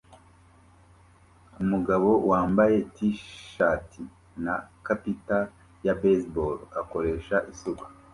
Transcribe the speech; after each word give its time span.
Umugabo 1.61 2.09
wambaye 2.29 2.77
t-shati 2.95 4.03
na 4.45 4.55
capita 4.85 5.37
ya 5.85 5.93
baseball 6.01 6.57
akoresha 6.81 7.37
isuka 7.53 7.85